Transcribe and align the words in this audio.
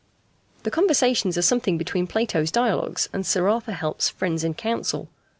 The 0.63 0.71
conversations 0.71 1.37
are 1.37 1.43
something 1.43 1.77
between 1.77 2.07
Plato's 2.07 2.49
Dialogues 2.49 3.07
and 3.13 3.23
Sir 3.23 3.47
Arthur 3.47 3.73
Helps's 3.73 4.09
Friends 4.09 4.43
in 4.43 4.55
Council. 4.55 5.09